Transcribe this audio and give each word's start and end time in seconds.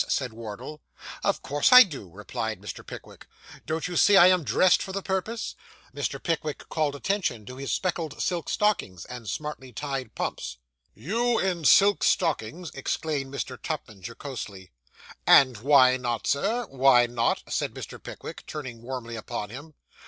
said 0.07 0.33
Wardle. 0.33 0.81
'Of 1.23 1.43
course 1.43 1.71
I 1.71 1.83
do,' 1.83 2.09
replied 2.09 2.59
Mr. 2.59 2.83
Pickwick. 2.83 3.27
'Don't 3.67 3.87
you 3.87 3.95
see 3.95 4.17
I 4.17 4.29
am 4.29 4.43
dressed 4.43 4.81
for 4.81 4.91
the 4.91 5.03
purpose?' 5.03 5.53
Mr. 5.93 6.17
Pickwick 6.19 6.67
called 6.69 6.95
attention 6.95 7.45
to 7.45 7.57
his 7.57 7.71
speckled 7.71 8.19
silk 8.19 8.49
stockings, 8.49 9.05
and 9.05 9.29
smartly 9.29 9.71
tied 9.71 10.15
pumps. 10.15 10.57
'_You 10.97 11.35
_in 11.39 11.67
silk 11.67 12.03
stockings!' 12.03 12.71
exclaimed 12.73 13.31
Mr. 13.31 13.61
Tupman 13.61 14.01
jocosely. 14.01 14.71
'And 15.27 15.57
why 15.57 15.97
not, 15.97 16.25
sir 16.25 16.65
why 16.71 17.05
not?' 17.05 17.43
said 17.49 17.75
Mr. 17.75 18.01
Pickwick, 18.01 18.43
turning 18.47 18.81
warmly 18.81 19.15
upon 19.15 19.51
him. 19.51 19.75